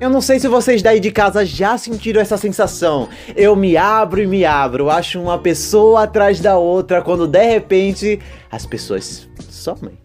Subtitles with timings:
[0.00, 3.06] Eu não sei se vocês daí de casa já sentiram essa sensação.
[3.36, 8.18] Eu me abro e me abro, acho uma pessoa atrás da outra, quando de repente
[8.50, 9.98] as pessoas somem.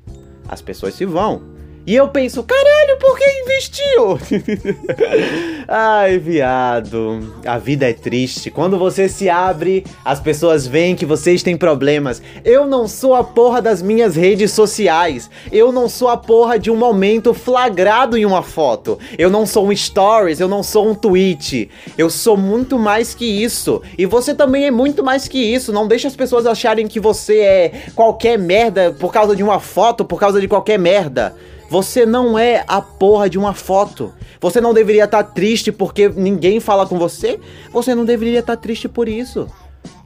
[0.49, 1.54] As pessoas se vão.
[1.87, 4.19] E eu penso, caralho, por que investiu?
[5.67, 7.35] Ai, viado.
[7.45, 8.49] A vida é triste.
[8.49, 12.23] Quando você se abre, as pessoas veem que vocês têm problemas.
[12.43, 15.29] Eu não sou a porra das minhas redes sociais.
[15.51, 18.97] Eu não sou a porra de um momento flagrado em uma foto.
[19.15, 21.69] Eu não sou um stories, eu não sou um tweet.
[21.95, 23.79] Eu sou muito mais que isso.
[23.95, 25.71] E você também é muito mais que isso.
[25.71, 30.03] Não deixe as pessoas acharem que você é qualquer merda por causa de uma foto,
[30.03, 31.35] por causa de qualquer merda.
[31.69, 34.13] Você não é a porra de uma foto.
[34.39, 37.39] Você não deveria estar tá triste porque ninguém fala com você.
[37.71, 39.47] Você não deveria estar tá triste por isso.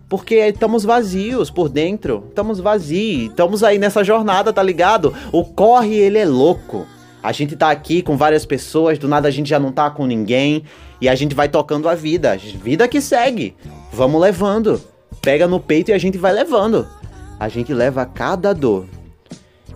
[0.07, 2.23] Porque estamos vazios por dentro.
[2.29, 3.29] Estamos vazios.
[3.29, 5.13] Estamos aí nessa jornada, tá ligado?
[5.31, 6.87] O corre, ele é louco.
[7.21, 10.05] A gente tá aqui com várias pessoas, do nada a gente já não tá com
[10.05, 10.63] ninguém.
[11.01, 12.37] E a gente vai tocando a vida.
[12.37, 13.55] Vida que segue.
[13.91, 14.81] Vamos levando.
[15.21, 16.87] Pega no peito e a gente vai levando.
[17.37, 18.85] A gente leva cada dor.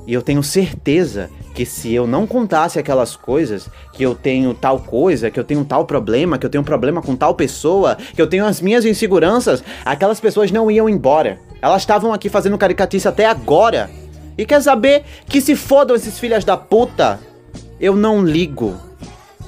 [0.05, 4.79] E eu tenho certeza que se eu não contasse aquelas coisas, que eu tenho tal
[4.79, 8.21] coisa, que eu tenho tal problema, que eu tenho um problema com tal pessoa, que
[8.21, 11.39] eu tenho as minhas inseguranças, aquelas pessoas não iam embora.
[11.61, 13.89] Elas estavam aqui fazendo caricatice até agora.
[14.37, 17.19] E quer saber que se fodam esses filhas da puta?
[17.79, 18.75] Eu não ligo.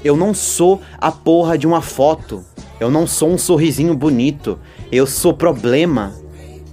[0.02, 2.44] Eu não sou a porra de uma foto.
[2.78, 4.58] Eu não sou um sorrisinho bonito.
[4.92, 6.14] Eu sou problema.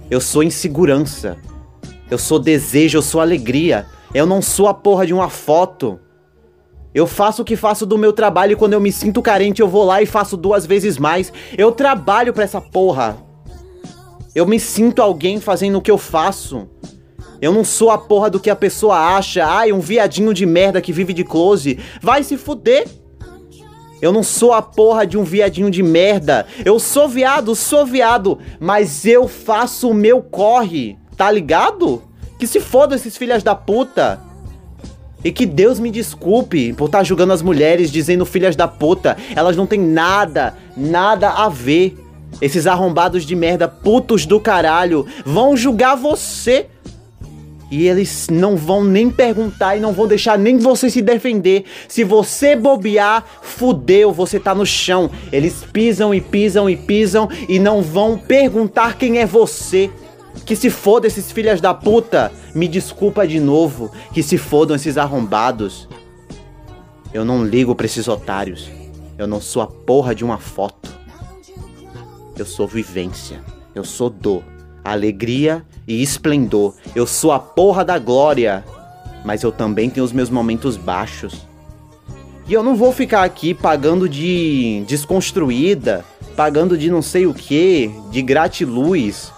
[0.08, 1.36] Eu sou insegurança.
[2.14, 3.86] Eu sou desejo, eu sou alegria.
[4.14, 5.98] Eu não sou a porra de uma foto.
[6.94, 9.66] Eu faço o que faço do meu trabalho e quando eu me sinto carente eu
[9.66, 11.32] vou lá e faço duas vezes mais.
[11.58, 13.16] Eu trabalho pra essa porra.
[14.32, 16.68] Eu me sinto alguém fazendo o que eu faço.
[17.42, 19.44] Eu não sou a porra do que a pessoa acha.
[19.44, 21.80] Ai, um viadinho de merda que vive de close.
[22.00, 22.86] Vai se fuder.
[24.00, 26.46] Eu não sou a porra de um viadinho de merda.
[26.64, 28.38] Eu sou viado, sou viado.
[28.60, 30.96] Mas eu faço o meu corre.
[31.16, 32.02] Tá ligado?
[32.44, 34.20] Que se foda esses filhas da puta.
[35.24, 39.16] E que Deus me desculpe por estar tá julgando as mulheres, dizendo filhas da puta.
[39.34, 41.96] Elas não têm nada, nada a ver.
[42.42, 46.66] Esses arrombados de merda, putos do caralho, vão julgar você.
[47.70, 51.64] E eles não vão nem perguntar e não vão deixar nem você se defender.
[51.88, 55.10] Se você bobear, fudeu, você tá no chão.
[55.32, 59.90] Eles pisam e pisam e pisam e não vão perguntar quem é você.
[60.44, 62.32] Que se foda esses filhas da puta.
[62.54, 63.90] Me desculpa de novo.
[64.12, 65.88] Que se fodam esses arrombados.
[67.12, 68.68] Eu não ligo pra esses otários.
[69.16, 70.92] Eu não sou a porra de uma foto.
[72.36, 73.40] Eu sou vivência.
[73.74, 74.42] Eu sou dor,
[74.84, 76.74] alegria e esplendor.
[76.94, 78.64] Eu sou a porra da glória.
[79.24, 81.46] Mas eu também tenho os meus momentos baixos.
[82.46, 86.04] E eu não vou ficar aqui pagando de desconstruída,
[86.36, 89.32] pagando de não sei o que, de gratiluz,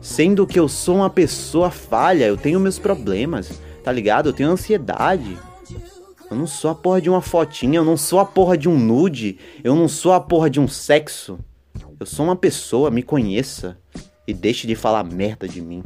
[0.00, 4.30] Sendo que eu sou uma pessoa falha, eu tenho meus problemas, tá ligado?
[4.30, 5.38] Eu tenho ansiedade.
[6.30, 8.78] Eu não sou a porra de uma fotinha, eu não sou a porra de um
[8.78, 11.38] nude, eu não sou a porra de um sexo.
[11.98, 13.76] Eu sou uma pessoa, me conheça
[14.26, 15.82] e deixe de falar merda de mim.